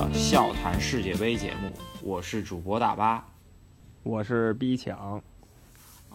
[0.00, 1.70] 的笑谈世界杯节目，
[2.02, 3.28] 我是主播大巴，
[4.02, 5.22] 我是 B 强。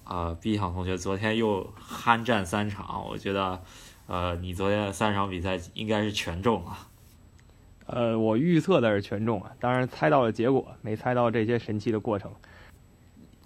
[0.04, 3.62] 啊，B 强同学昨天又酣战三场，我觉得，
[4.08, 6.88] 呃，你昨天的三场比赛应该是全中了。
[7.86, 12.34] 呃，我预测的是全中啊，当然猜到了结果，没猜到这些神奇的过程。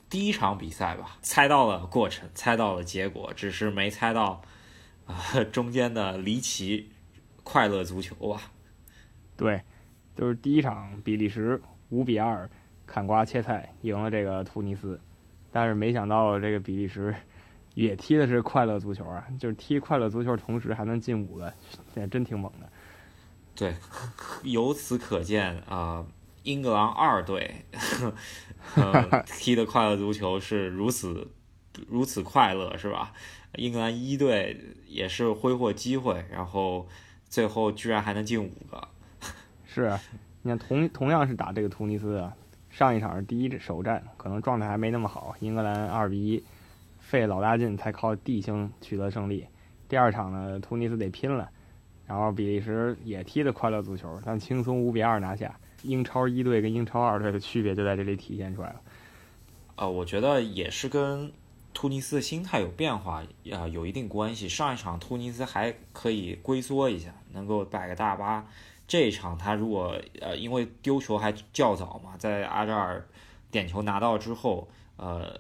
[0.09, 4.41] 第一场比赛吧，猜到了过程，猜到了结果，只是没猜到
[5.05, 6.91] 啊中间的离奇
[7.43, 8.41] 快乐足球啊。
[9.35, 9.61] 对，
[10.19, 12.49] 就是第一场比利时五比二
[12.85, 14.99] 砍瓜切菜赢了这个突尼斯，
[15.49, 17.15] 但是没想到这个比利时
[17.73, 21.53] 也踢的是快乐足球啊，就是踢快乐足球同时还能进五个，
[21.95, 22.69] 也真挺猛的。
[23.55, 23.73] 对，
[24.43, 26.05] 由此可见啊，
[26.43, 27.63] 英格兰二队。
[28.75, 31.29] 呃，踢的快乐足球是如此
[31.87, 33.13] 如此快乐，是吧？
[33.55, 36.89] 英格兰一队也是挥霍机会，然后
[37.29, 38.85] 最后居然还能进五个。
[39.71, 39.95] 是，
[40.41, 42.33] 你看同同样是打这个突尼斯啊，
[42.71, 46.43] 上一场是第一首战，可能状态还没那么好，英格兰二比一
[46.97, 49.45] 费老大劲才靠地形取得胜利。
[49.87, 51.47] 第二场呢，突尼斯得拼了，
[52.07, 55.55] 然后比利时也踢的快乐足球，但轻松五比二拿下。
[55.83, 58.81] 英超一队跟英超二队的区别就在这里体现出来了。
[59.75, 61.31] 呃，我觉得也是跟
[61.73, 63.23] 突尼斯的心态有变化
[63.53, 64.49] 啊，有一定关系。
[64.49, 68.45] 上一场突尼斯还可以龟缩一下，能够摆个大巴。
[68.89, 73.07] 这一场他如果呃因为丢球还较早嘛，在阿扎尔
[73.49, 74.67] 点球拿到之后，
[74.97, 75.33] 呃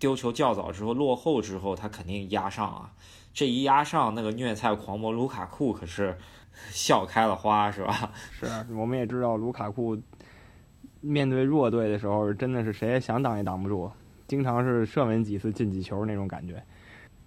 [0.00, 2.92] 丢球较早之后落后之后，他肯定压上啊。
[3.32, 6.18] 这一压上，那个虐菜狂魔卢卡库可是。
[6.72, 8.10] 笑开了花是吧？
[8.32, 9.94] 是，我们也知道卢卡库
[11.02, 13.92] 面对弱队的时候，真的是谁也想挡也挡不住，
[14.26, 16.64] 经常是射门几次进几球那种感觉。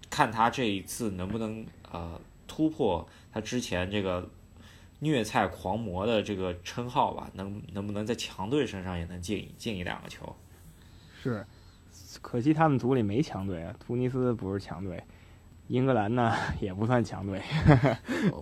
[0.10, 4.28] 看他这一次能不能呃突破他之前这个
[5.00, 7.30] 虐菜狂魔的这个称号吧？
[7.34, 10.36] 能能不能在强队身上也能进进一两个球？
[11.22, 11.46] 是，
[12.22, 15.04] 可惜他们组里没强队啊，突尼斯不是强队。
[15.68, 17.40] 英格兰呢也不算强队，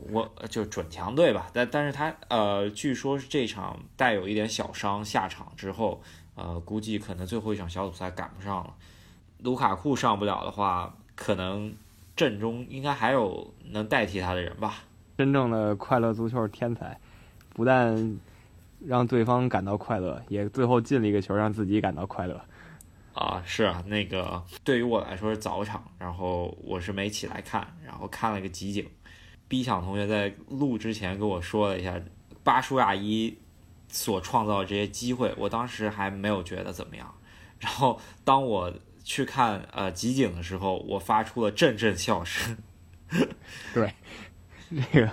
[0.09, 1.49] 我就准强队吧。
[1.53, 6.01] 但但是他呃，据说是这场带有一点小伤下场之后，
[6.35, 8.73] 呃，估计可能最后一场小组赛赶不上了。
[9.39, 11.75] 卢卡库上不了的话，可能
[12.15, 14.83] 阵中应该还有能代替他的人吧。
[15.17, 16.95] 真正的快乐足球天才，
[17.49, 18.19] 不但
[18.85, 22.39] 让对方感到快乐，也最后进了一个球，让自己感到快乐。
[23.13, 28.87] 啊，是啊，那个对于我来说是早场，然后我是没起来看，然后看了个集锦。
[29.47, 31.99] B 抢同学在录之前跟我说了一下
[32.43, 33.35] 巴舒亚伊
[33.87, 37.11] 所创造的这些机会，我当时还没有觉得怎么样。
[37.57, 38.71] 然后当我
[39.03, 42.55] 去看呃集锦的时候，我发出了阵阵笑声。
[43.73, 43.91] 对，
[44.91, 45.09] 这个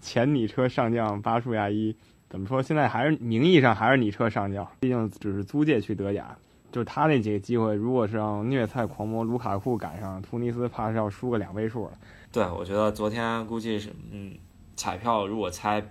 [0.00, 1.94] 前拟车上将巴舒亚伊
[2.28, 2.62] 怎么说？
[2.62, 6.36] 现在还是名义上还是拟车上将，毕竟只是租借去德甲。
[6.70, 11.92] 就是他那几个机会，如果是让虐菜狂魔卢卡库赶上，突尼斯怕是要输个两位数了。
[12.32, 14.32] 对，我觉得昨天估计是，嗯，
[14.74, 15.84] 彩票如果猜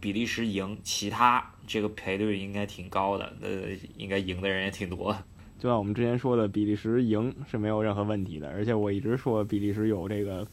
[0.00, 3.48] 比利时赢，其他这个赔率应该挺高的，呃，
[3.96, 5.16] 应该赢的人也挺多。
[5.60, 10.44] 就像我们之前说的，比利时赢是没有任何问题的，而且我一直说比利时有这个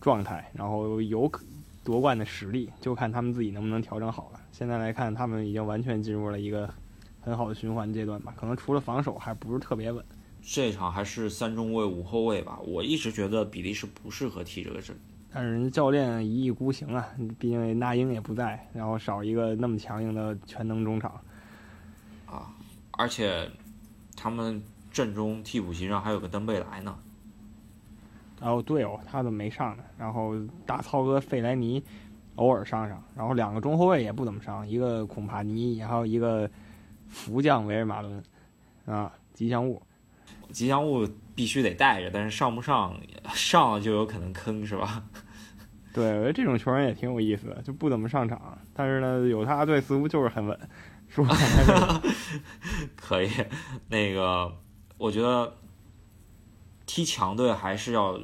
[0.00, 1.30] 状态，然后有
[1.84, 4.40] 夺冠的实力，就看他们自己能不能调整好了。
[4.52, 6.72] 现在来看，他们已经完全进入了一个。
[7.22, 10.02] 很好的循环阶段吧，可能除了防守还不是特别稳。
[10.42, 14.96] 这场还是三中卫五后卫吧，我一直觉得比利时不适合踢这个阵。
[15.30, 17.06] 但是人家教练一意孤行啊，
[17.38, 21.12] 毕竟那英也不在，然后少一个那么强硬的全能中场。
[22.24, 22.56] 啊，
[22.92, 23.50] 而且
[24.16, 26.98] 他们阵中替补席上还有个登贝莱呢。
[28.40, 29.82] 哦，队友，他怎么没上呢？
[29.98, 30.34] 然后
[30.66, 31.82] 大操哥费莱尼
[32.36, 36.50] 偶尔上上，然后两个中后卫也不怎么上，一个孔帕尼，还有一个。
[37.12, 38.22] 福将维尔马伦，
[38.86, 39.82] 啊，吉祥物，
[40.52, 42.96] 吉祥物必须得带着，但是上不上，
[43.34, 45.02] 上了就有可能坑，是吧？
[45.92, 50.56] 对，我觉得这种球员也挺有意思的，就不怎么上场，但是呢，有他队似乎就是很稳，
[51.08, 51.34] 是吧？
[52.94, 53.28] 可以，
[53.88, 54.56] 那个，
[54.96, 55.52] 我觉得
[56.92, 58.18] 踢强队还是要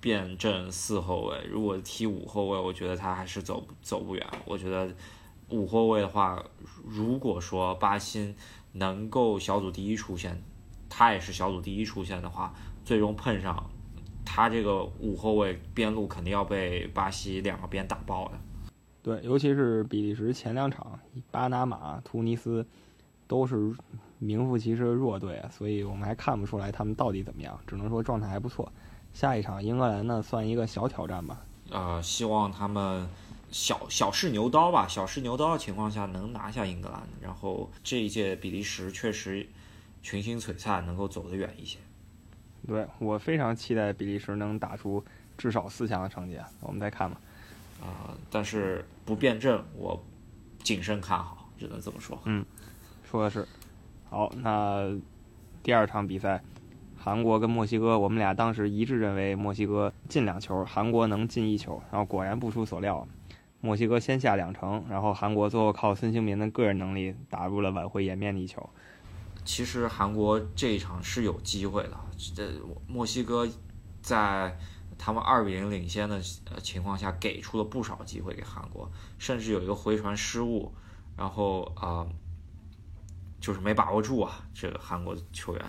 [0.00, 4.88] 变阵四后卫，如果踢五后卫，我觉得他还是走走不远，我觉得。
[5.50, 6.40] 五后卫的话，
[6.86, 8.32] 如果说巴辛
[8.72, 10.40] 能够小组第一出现，
[10.88, 13.68] 他也是小组第一出现的话，最终碰上
[14.24, 18.38] 他这个五后卫边路肯定要被巴西两个边打爆的。
[19.02, 21.00] 对，尤其是比利时前两场，
[21.32, 22.64] 巴拿马、突尼斯
[23.26, 23.74] 都是
[24.18, 28.72] 名副其实的弱队，所以我们还看不出来他们到底怎么样，只能说状态还不错。
[29.12, 31.40] 下一场英格兰呢，算一个小挑战吧。
[31.70, 33.08] 呃，希望他们。
[33.50, 39.46] 小小试牛刀吧，小试牛刀的情况下能拿下英格兰，然后这一届比利时确实
[40.02, 41.78] 群星璀璨，能够走得远一些。
[42.66, 45.04] 对我非常期待比利时能打出
[45.38, 47.20] 至少四强的成绩，我们再看吧。
[47.80, 50.02] 啊、但是不辩证，我
[50.64, 52.18] 谨慎看好，只能这么说。
[52.24, 52.44] 嗯
[53.08, 53.46] 说的是，
[54.14, 54.96] 好，那
[55.60, 56.40] 第二场比赛，
[56.96, 63.08] 韩国跟墨西哥，我们俩当时一致认为墨西哥进两球，韩国能进一球，然后果然不出所料，
[63.60, 68.70] 墨西哥先下两城，然后韩国最后靠孙兴民的个人能力打入了挽回颜面的一球。
[69.44, 71.96] 其实韩国这一场是有机会的，
[72.36, 72.48] 这
[72.86, 73.44] 墨西哥
[74.00, 74.56] 在
[74.96, 76.20] 他们二比零领先的
[76.62, 78.88] 情况下，给出了不少机会给韩国，
[79.18, 80.72] 甚至有一个回传失误，
[81.16, 82.06] 然后啊、
[83.44, 85.62] 就是没把握住啊，这个韩国球员，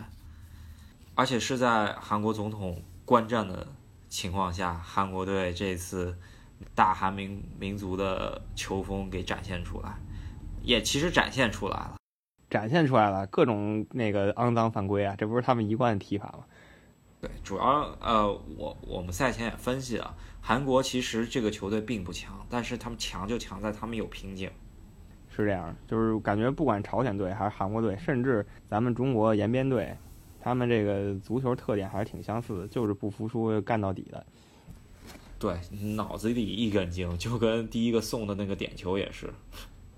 [1.13, 3.68] 而且是在韩国总统观战的
[4.07, 6.18] 情况下，韩国队这次
[6.74, 9.94] 大韩民民族的球风给展现出来，
[10.63, 11.95] 也其实展现出来了。
[12.50, 16.45] 展现出来了各种那个肮脏犯规啊，这不是他们一贯的踢法吗？
[17.19, 24.50] 对，主要呃，我我们赛前也分析了，韩国其实这个球队并不强，但是他们强就强在他们有瓶颈。
[25.44, 29.96] 是这样，就是感觉不管朝鲜队还是韩国队，甚至咱们中国延边队，
[30.42, 34.26] 他们这个足球特点还是挺相似的，就是不服输干到底的。
[35.38, 35.60] 对，
[35.96, 39.30] 脑子里一根筋，就跟第一个送的那个点球也是，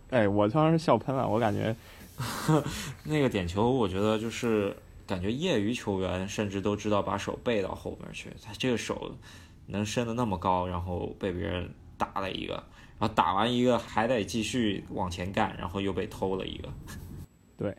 [0.10, 1.75] 哎，我当时笑喷了，我感觉
[3.06, 4.75] 那个点球，我觉得就是
[5.06, 9.16] 感觉业余球员甚至都知道把手背到后面去，他这个手
[9.68, 12.63] 能伸得那么高，然后被别人打了一个，
[12.99, 16.69] 然后打完一个还得继续往前干，然后又被偷了一个。
[17.57, 17.75] 对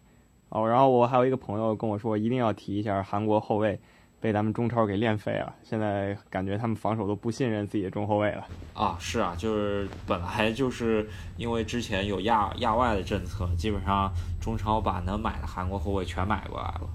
[0.48, 3.78] 哦，然后我还有一个朋友跟我说，一定要提一下韩国后卫
[4.20, 8.46] 被咱们中超给练废了，现在感觉他们防守都不信任自己的中后卫了。
[8.74, 16.88] 啊，是啊，就是本来就是因为之前有亚亚外的政策，基本上中超把能买的韩国后卫全买过来了，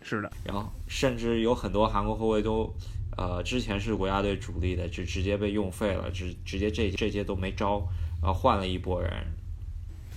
[0.00, 2.72] 是的，然后甚至有很多韩国后卫都，
[3.16, 7.82] 呃，之前是国家队主力的，就直接被用废了，直直接这这届都没招，
[8.20, 9.10] 然后换了一波人，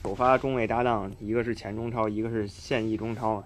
[0.03, 3.41] 首发中卫搭档，一个是前中超，一个是现役中超，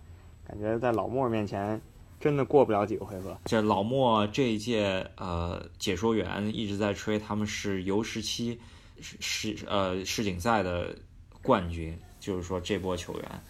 [0.48, 1.80] 感觉在老莫面前
[2.20, 3.38] 真的过不了几个回合。
[3.46, 8.60] 这老莫这一届呃解说员一直在吹他们是 U 十七
[9.00, 10.96] 世世呃世锦赛的
[11.44, 13.44] 冠军，就是说这波球员。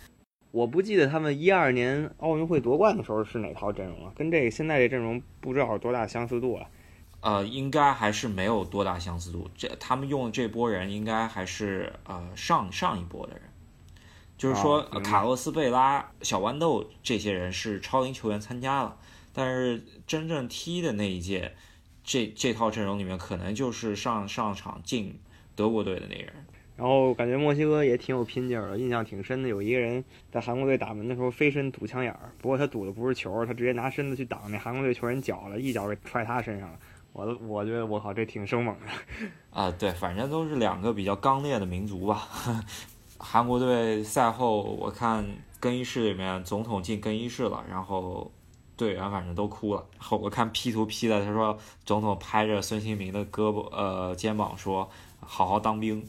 [0.53, 6.69] 我不记得他们一二年奥运会夺冠的时候是哪套阵容了，跟这个现在这阵容不知道有多大相似度啊。
[7.21, 9.49] 呃，应该还是没有多大相似度。
[9.57, 13.41] 这他们用的这波人，应该还是呃上上一波的人，
[14.37, 18.95] 就是说、卡洛斯、贝拉、小豌豆这些人是超龄球员参加了，
[19.33, 21.55] 但是真正踢的那一届，
[22.03, 25.19] 这这套阵容里面可能就是上上场进
[25.55, 26.45] 德国队的那人。
[26.75, 29.47] 然后感觉墨西哥也挺有拼劲儿的，印象挺深的。
[29.49, 36.79] 有一个人在韩国队打门的时候飞身堵枪眼儿，不过他堵的不是球，他直接拿身子去挡那韩国队球员脚了，一脚给踹他身上了。
[37.11, 39.27] 我我觉得我靠，这挺生猛的。
[39.61, 42.27] 啊，对，反正都是两个比较刚烈的民族吧。
[43.19, 45.23] 韩国队赛后，我看
[45.59, 48.31] 更衣室里面总统进更衣室了，然后
[48.75, 49.85] 队员反正都哭了。
[49.99, 51.55] 后我看 P 图 P 的，他说
[51.85, 54.89] 总统拍着孙兴民的胳膊呃肩膀说
[55.21, 56.03] ：“好好当兵。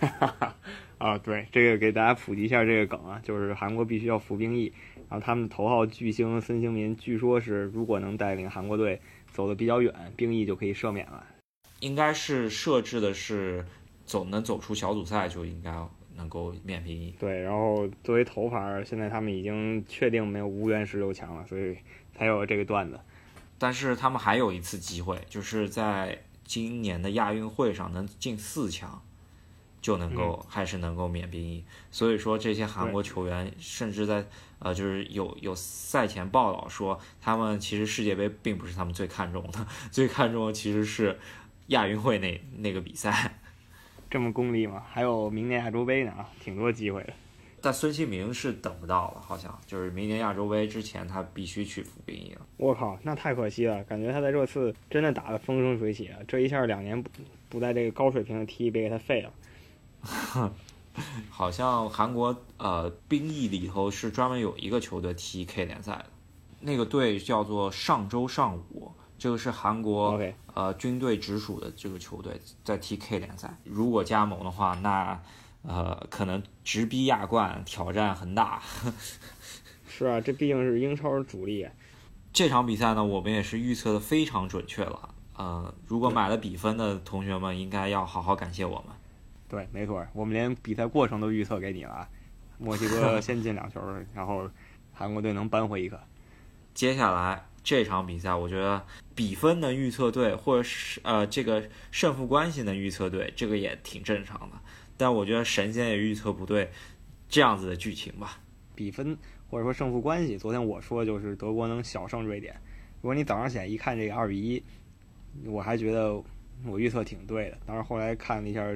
[0.98, 4.72] 啊，对，这个给大家普及一下这个梗啊，就是韩国必须要服兵役，
[5.08, 9.00] 然后他们的头号巨星孙兴民，据说是如果能带领韩国队
[9.32, 11.24] 走得比较远，兵役就可以赦免了。”
[11.80, 13.64] 应该是设置的是
[14.06, 15.70] 走能走出小组赛就应该
[16.16, 17.14] 能够免兵役。
[17.18, 21.76] 对，然后作为头牌，现在他们已经确定没有无缘十六强了，所以
[22.14, 22.98] 才有这个段子。
[23.58, 29.02] 但是他们还有一次机会，就是在今年的亚运会上能进四强，
[29.86, 31.62] 就能够、还是能够免兵役。
[31.92, 34.26] 所以说这些韩国球员甚至在
[34.58, 41.16] 呃，就是有有赛前报道说，他们其实世界杯并不是他们最看重的， 最看重的其实是
[41.68, 43.38] 亚运会那那个比赛。
[44.10, 44.82] 这么功利吗？
[44.90, 47.12] 还有明年亚洲杯呢啊，挺多机会的。
[47.62, 52.40] 但孙兴民是等不到了，好像就是明年亚洲杯之前他必须去服兵役了。
[52.56, 56.18] 我靠，那太可惜了，感觉他在这次真的打得风生水起啊！
[56.26, 57.08] 这一下两年不
[57.48, 59.32] 不在这个高水平的踢，被给他废了。
[61.30, 66.06] 好像韩国呃兵役里头是专门有一个球队踢 K 联赛的，
[66.60, 70.18] 那个队叫做上周上午，这个是韩国
[70.54, 73.58] 呃军队直属的这个球队在踢 K 联赛。
[73.64, 75.20] 如果加盟的话，那
[75.62, 78.62] 呃可能直逼亚冠，挑战很大。
[79.86, 81.72] 是啊，这毕竟是英超主力啊。
[82.32, 85.14] 这场比赛呢，我们也是预测的非常准确了。
[85.36, 88.96] 呃，如果买了比分的同学们，应该要好好感谢我们。
[89.48, 92.08] 对，没错，我们连比赛过程都预测给你了，
[92.58, 93.80] 墨西哥 先进两球，
[94.14, 94.50] 然后
[94.92, 96.00] 韩国队能扳回一个。
[96.74, 98.84] 接下来这场比赛，我觉得
[99.14, 104.56] 比分能预测对，或者是呃这个胜负关系能预测对，这个也挺正常的。
[104.96, 106.70] 但我觉得神仙也预测不对
[107.28, 108.38] 这样子的剧情吧。
[108.74, 109.16] 比分
[109.48, 112.54] 或者说胜负关系，昨天我说就是德国能小胜瑞典。
[113.00, 114.62] 如果你早上起来一看这个二比一，
[115.44, 116.22] 我还觉得
[116.64, 117.58] 我预测挺对的。
[117.64, 118.66] 但是后来看了一下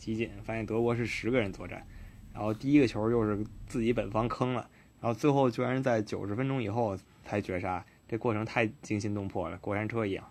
[0.00, 1.86] 集锦，发现德国是十个人作战，
[2.32, 4.66] 然后第一个球又是自己本方坑了，
[4.98, 10.24] 然后最后居然在九十分钟以后才绝杀，这过程太惊心动魄了，过山车一样。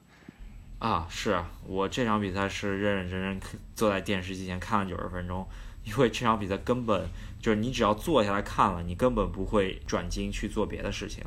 [0.79, 3.39] 啊，是啊，我这场比赛是认认真真
[3.75, 5.45] 坐在电视机前看了九十分钟，
[5.83, 7.07] 因为这场比赛根本
[7.39, 11.23] 就是你只要坐下来看了，你根本不会转睛去做别的事情。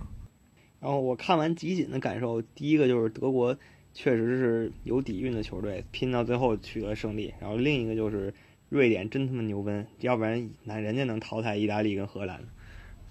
[0.80, 3.56] 然后我看完集锦的感受，第一个就是德国
[3.94, 7.34] 确实是有底蕴的球队，拼到最后取得胜利。
[7.40, 8.32] 然后另一个就是
[8.68, 12.42] 瑞典真他妈牛奔，要不然那人家能淘汰意大利跟荷兰。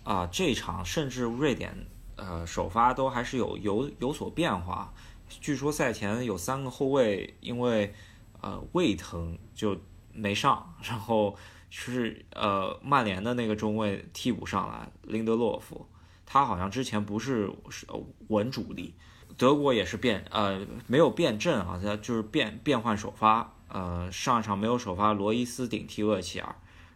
[0.03, 1.75] 啊，这场甚至瑞典
[2.15, 4.93] 呃首发都还是有有有所变化。
[5.29, 7.93] 据说赛前有三个后卫因为
[8.41, 9.79] 呃胃疼就
[10.13, 11.35] 没上，然后
[11.69, 15.85] 是呃曼联的那个中卫替补上来林德洛夫，
[16.25, 17.85] 他好像之前不是是
[18.27, 18.95] 稳主力。
[19.37, 26.55] 德国也是变呃没有变阵啊，他就是变变换首发，呃上一场没有首发罗伊斯顶替厄齐尔，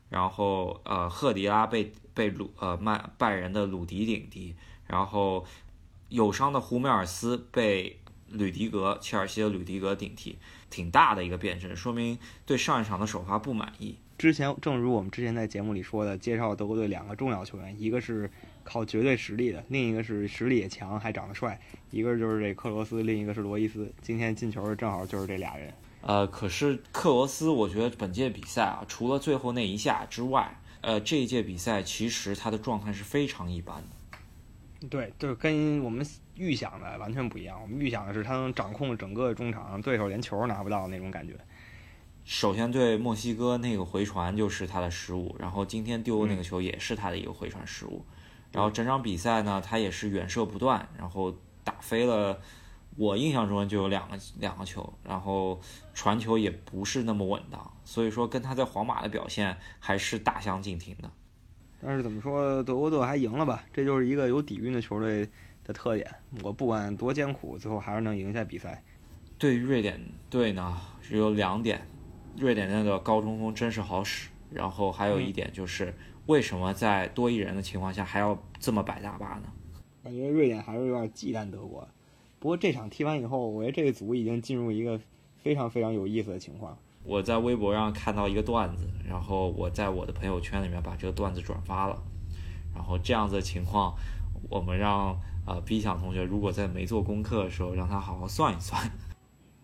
[0.09, 4.55] 然后呃赫迪拉被被鲁呃曼拜仁的鲁迪顶替，
[4.87, 5.45] 然后
[6.09, 7.99] 有伤的胡梅尔斯被。
[8.27, 10.39] 吕迪格，切尔西的吕迪格顶替，
[10.69, 13.95] 挺大的一个变阵，说明对上一场的首发不满意。
[14.17, 18.29] 之前，正如我们之前在节目里说的，介绍德国队两个重要球员，一个是
[18.65, 21.57] 靠绝对实力的，另一个是实力也强还长得帅，
[21.91, 23.89] 一个就是这克罗斯，另一个是罗伊斯。
[24.01, 25.73] 今天进球的正好就是这俩人。
[26.01, 34.87] 呃，可是克罗斯，我觉得本届比赛啊，除了最后那一下之外，呃，这一届比赛其实他的状态是非常一般的。
[34.89, 36.05] 对，就是跟我们。
[36.37, 37.57] 预想的完全不一样。
[37.61, 41.33] 我们预想的是他能掌控整个中场，对手连球拿不到那种感觉。
[42.25, 48.03] 首先对墨西哥那个回传就是他的失误，然后今天丢的那个球也是他的一个回传失误。
[48.55, 52.39] 然后整场比赛呢，他也是远射不断，然后打飞了。
[52.95, 55.59] 我印象中就有两个两个球，然后
[55.93, 61.11] 传球也不是那么稳当，所以说跟他在皇马的表现还是大相径庭的。
[61.81, 63.63] 但是怎么说，德国队还赢了吧？
[63.73, 65.29] 这就是一个有底蕴的球队。
[65.67, 66.07] 的特点，
[66.43, 68.83] 我不管多艰苦，最后还是能赢下比赛。
[69.39, 71.87] 对于瑞典队呢，只有两点：
[72.37, 75.93] 瑞典那个高中锋真是好使，然后还有一点就是，
[76.25, 79.43] 为什么在多一人的情况下还要这么摆大巴呢？
[80.03, 81.87] 感觉瑞典还是有点忌惮德国。
[82.39, 84.99] 不过这场踢完以后，我觉得这个组已经进入一个
[85.43, 86.77] 非常非常有意思的情况。
[87.03, 92.01] 我在微博上看到一个段子，然后我在我的朋友圈里面把这个段子转发了。
[92.73, 93.95] 然后这样子的情况，
[94.49, 95.15] 我们让。
[95.47, 98.81] 呃，B 想同学，如果在没做功课的时候，让他好好算一算。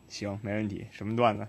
[0.08, 0.86] 行，没问题。
[0.92, 1.48] 什么段子？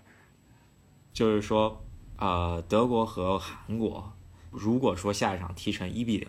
[1.12, 1.84] 就是说，
[2.22, 4.12] 呃，德国和韩国，
[4.52, 6.28] 如果说下一场踢成一比零，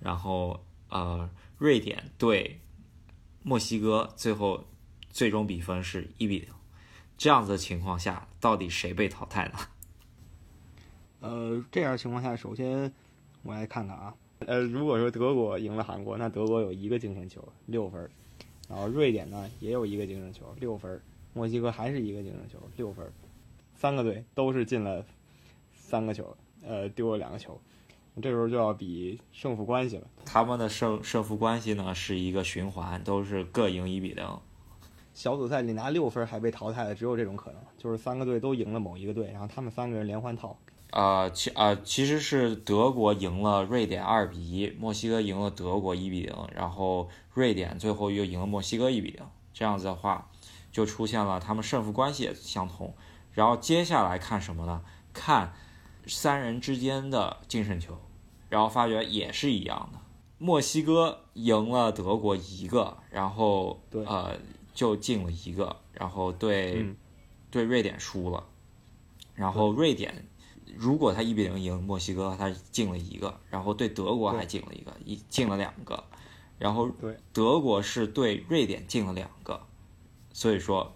[0.00, 0.58] 然后
[0.88, 2.58] 呃，瑞典对
[3.42, 4.64] 墨西哥最后
[5.10, 6.48] 最终比分是一比零，
[7.18, 9.58] 这样子的情况下，到底谁被淘汰呢？
[11.20, 12.90] 呃，这样情况下，首先
[13.42, 14.14] 我来看看啊。
[14.38, 18.10] 呃，如果说德国赢了韩国，那德国有一个净胜球，六分
[18.70, 20.98] 然后瑞典呢也有一个净胜球，六分
[21.34, 23.06] 墨西哥还是一个净胜球，六分
[23.84, 25.04] 三个队都是进了
[25.74, 26.34] 三个球，
[26.66, 27.60] 呃，丢了两个球。
[28.22, 30.06] 这时候就要比胜负关系了。
[30.24, 34.26] 他们的胜胜负关系呢是一个循环，都是各赢一比零。
[35.12, 40.56] 小组赛里拿六分还被淘汰的只有这种可能，就是三个队都赢了某一个队，然后他们三个人连环套。
[40.92, 49.22] 呃，其呃其实是德国赢了瑞典二比一，墨西哥赢了德国一比零，然后瑞典最后又赢了墨西哥一比零，
[49.52, 50.30] 这样子的话，
[50.72, 52.94] 就出现了他们胜负关系也相同。
[53.34, 54.82] 然后接下来看什么呢？
[55.12, 55.52] 看
[56.06, 57.98] 三人之间的净胜球，
[58.48, 59.98] 然后发觉也是一样的，
[60.38, 64.38] 墨西哥赢了德国一个，然后呃
[64.72, 66.86] 就进了一个，然后对
[67.50, 68.44] 对瑞典输了，
[69.34, 70.28] 然后瑞典。
[70.76, 76.02] 如果他一比零赢墨西哥，他进了一个，然后对德国还进了一个，一进了两个，
[76.58, 76.90] 然后
[77.32, 79.60] 德国是对瑞典进了两个，
[80.32, 80.92] 所以说，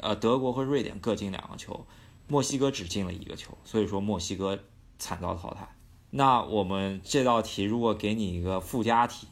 [0.00, 1.84] 呃，德国和瑞典各进两个球，
[2.28, 4.58] 墨西哥只进了一个球，所以说墨西哥
[4.98, 5.68] 惨遭淘汰。
[6.10, 9.28] 那我们这道题如果给你一个附加题，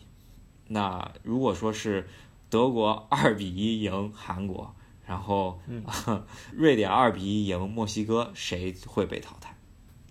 [0.68, 2.08] 那如果说是
[2.50, 4.74] 德国二比一赢韩国，
[5.04, 5.84] 然后嗯
[6.52, 9.56] 瑞典二比一赢墨西哥，谁会被淘汰？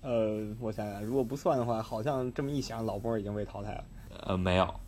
[0.01, 3.83] 呃，我想想，如果不算的话，好像这么一想，老波已经被淘汰了，
[4.21, 4.79] 呃，没有，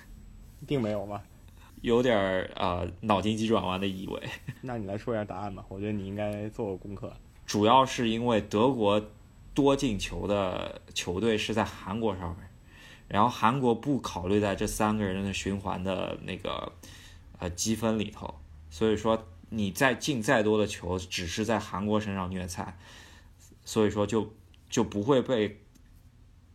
[0.66, 1.22] 并没有吧？
[1.82, 4.22] 有点儿呃脑筋急转弯的意味。
[4.62, 7.12] 那你来说一下答案吧，我觉得你应该做过功课。
[7.44, 9.04] 主要是因为德国
[9.52, 12.48] 多进球的球队是在韩国上面，
[13.08, 16.72] 然后韩国不考虑在这三个人的循环的那个
[17.38, 18.34] 呃积分里头，
[18.70, 22.78] 所以说你再进再多的球，只是在韩国身上虐菜，
[23.64, 24.32] 所以说就
[24.70, 25.60] 就不会被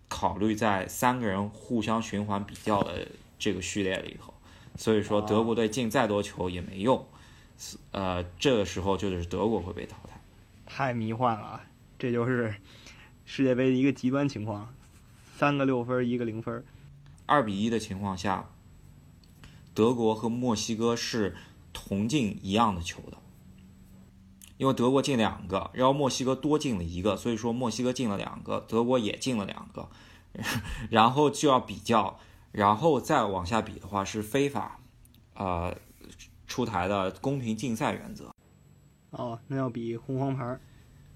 [0.08, 3.06] 考虑在三个人互相循环比较的
[3.38, 4.34] 这个序列里头，
[4.78, 7.06] 所以说德国队进再多球也没用，
[7.92, 10.22] 呃，这个时候就是德国会被淘汰。
[10.66, 11.66] 太迷幻了啊，
[11.98, 12.56] 这就是
[13.26, 14.74] 世界杯的一个极端情况，
[15.36, 16.64] 三个六分，一个零分。
[17.26, 18.50] 二比一的情况下，
[19.74, 21.36] 德国和墨西哥是
[21.74, 23.18] 同进一样的球的，
[24.58, 29.90] 因为德国进两个，然后墨西哥多进了一个，所以说墨西哥进了两个，德国也进了两个，
[30.90, 32.20] 然后就要比较，
[32.58, 34.80] 然后再往下比的话是非法，
[35.36, 35.78] 呃，
[36.48, 38.32] 出台的公平竞赛原则，
[39.12, 40.60] 哦，那要比红黄牌。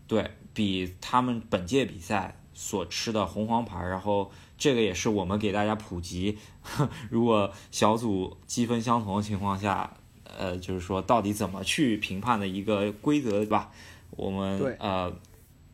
[0.06, 6.38] 对比他们本届比赛所吃的红黄牌，然后这个也是我们给大家普及，
[7.10, 9.92] 如果小组积分相同的情况下，
[10.24, 13.72] 呃，就是说到底怎么去评判的一个规则，对吧？
[14.12, 15.12] 我们呃，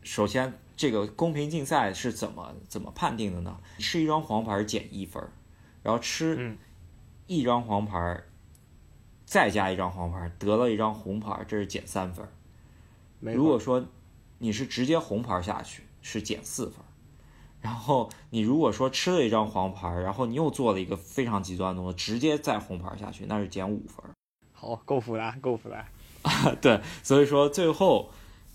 [0.02, 3.60] 首先这个公平竞赛是怎么怎么判定的呢？
[3.78, 5.22] 吃一张黄牌减一分，
[5.82, 6.58] 然后吃嗯
[7.26, 8.22] 一张黄牌，
[9.24, 12.26] 再加一张黄牌，得了一张红牌，这是减三分。
[13.20, 13.84] 没错如果说
[14.38, 16.76] 你是直接红牌下去，是减四分。
[17.60, 24.04] 然后你如果说吃了一张黄牌，然后你又做了一个非常极端的动作，直接再红牌下去，那是减五分。
[24.52, 25.84] 好，够复杂，够复杂。
[26.62, 28.10] 对，所以说最后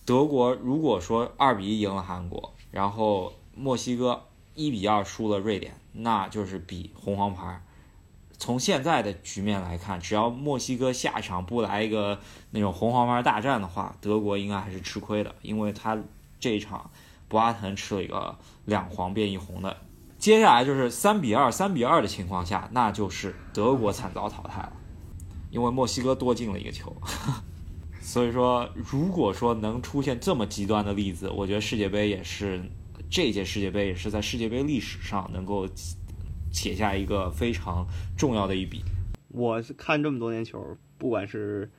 [0.05, 7.63] 德国如果说二比一赢了韩国，然后墨西哥一比二输了瑞典，那就是比红黄牌。
[8.37, 12.19] 从现在的局面来看，只要墨西哥下场不来一个
[12.51, 15.97] 那种红黄牌大战的话，德国应该还是吃亏的，因为他
[16.39, 16.89] 这一场
[17.29, 19.77] 博阿滕吃了一个两黄变一红的。
[20.17, 24.73] 接下来就是三比二、三比二的情况下，那就是德国惨遭淘汰了，
[25.49, 26.93] 因为墨西哥多进了一个球。
[28.01, 32.61] 所以说，如果说能出现这么极端的例子，我觉得世界杯也是
[33.13, 35.67] 这届世界杯也是在世界杯历史上能够
[36.51, 37.85] 写下一个非常
[38.17, 38.83] 重要的一笔。
[39.27, 41.71] 我是看这么多年球，不管是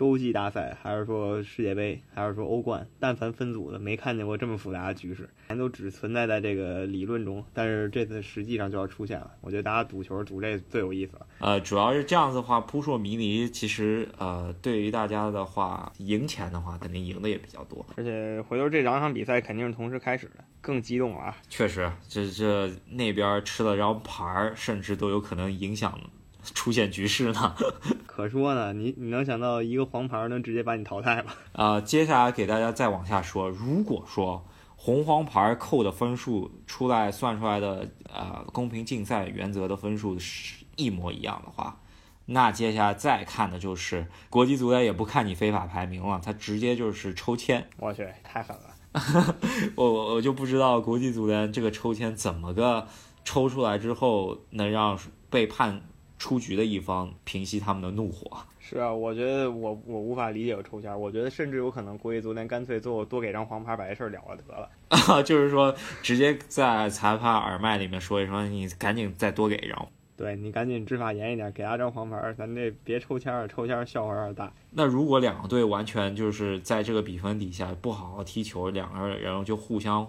[0.00, 9.30] 洲际大赛，还是说世界杯，还是说欧冠，但凡分组的，没看见过这么复杂的局势，全都只存在在这个理论中，但是这次实际上就要出现了。
[9.42, 11.26] 我觉得大家赌球赌这最有意思了。
[11.40, 17.84] 呃，主要是这样子的话，扑朔迷离，其实呃，对于大家的话，赢钱的话，肯定赢的也比较多。
[17.98, 21.36] 而且回头这两场比赛肯定是同时开始的，更激动了啊！
[21.50, 25.92] 确实，这这那边吃了张牌儿，甚至都有可能影响
[26.42, 27.54] 出现局势呢。
[28.06, 31.32] 可说呢，你你能想到一个黄牌能直接把你淘汰吗？
[31.52, 34.44] 啊，接下来给大家再往下说，如果说
[34.76, 41.80] 红黄牌扣的分数出来算出来的呃公平竞赛原则的分数是一模一样的话，
[42.26, 47.68] 那接下来再看的就是国际足联也不看你非法排名了，他直接就是抽签。
[47.78, 48.76] 我去，太狠了！
[49.76, 52.86] 我我我就不知道国际足联这个抽签怎么个
[53.24, 54.98] 抽出来之后能让
[55.28, 55.80] 被判
[56.20, 58.36] 出局的一方平息他们的怒火。
[58.60, 64.70] 是啊，我觉得我我无法理解有抽签儿，我觉得甚至有可能国际足联干脆最后多给张黄牌，把这事儿了了得了。
[64.90, 69.88] 啊， 就是说直接在裁判耳麦里面说一声，你赶紧再多给一张。
[70.14, 74.52] 对你赶紧执法严一点，给他张黄牌儿，咱这别抽签儿，抽签儿笑话有点大。
[74.70, 80.06] 那如果两个队完全就是在这个比分底下不好好踢球，两个人就互相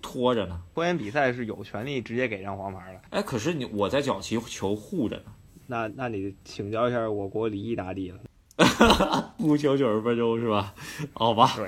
[0.00, 0.58] 拖着呢？
[0.74, 3.00] 拖延比赛是有权利直接给张黄牌的。
[3.10, 5.24] 哎，可是你我在角旗球护着呢，
[5.72, 8.18] 那那你请教一下我国礼仪大帝了。
[9.38, 10.74] 不求九十分钟是吧？
[11.14, 11.66] 好吧，对，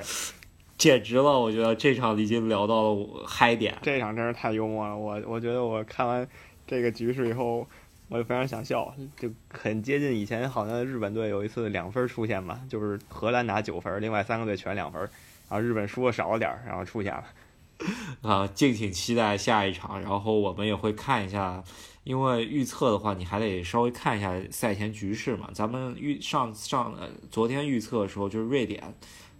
[0.77, 1.23] 简直了！
[1.23, 3.75] 我觉得这场已经聊到了我嗨点。
[3.81, 6.25] 这场真是太幽默了，我我觉得我看完
[6.67, 7.67] 这个局势以后，
[8.07, 15.01] 我就非常想笑，就很接近以前好像日本队有一次两分出现吧，就是荷兰拿九分，另外三个队全两分，
[15.49, 17.23] 然后日本输的少了点儿，然后出现了。
[18.21, 21.63] 啊，敬请期待下一场，然后我们也会看一下，
[22.05, 25.49] 因为预测的话，你还得稍微看一下赛前局势嘛。
[25.51, 28.95] 咱们预上上呃昨天预测的时候，就是瑞典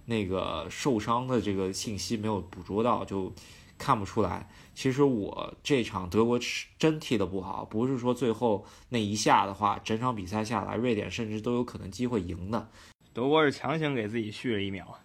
[0.06, 3.32] 那个受伤的这个信息没有捕捉到，就
[3.78, 4.50] 看不出来。
[4.74, 12.68] 其实我这场德国是真踢的不好，不是说最后那一下的话，整场比赛下来，瑞典甚至都有可能机会赢的。
[13.14, 15.00] 德国是强行给自己续了一秒。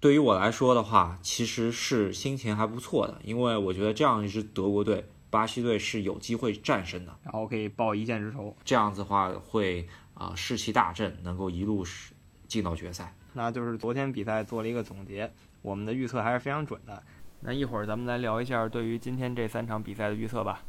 [0.00, 8.56] 对于我来说的话，其实是心情还不错的，因为我觉得这样一支德国队，巴西队是有机会战胜的，然后可以报一箭之仇。
[8.64, 12.12] 这样子的话会啊士气大振，能够一路是
[12.46, 13.14] 进到决赛。
[13.32, 15.30] 那就是昨天比赛做了一个总结，
[15.62, 17.02] 我们的预测还是非常准的。
[17.40, 20.62] 那一会儿咱们来聊一下对于今天这三场比赛的预测吧。